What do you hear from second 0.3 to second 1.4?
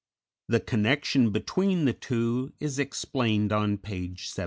The connection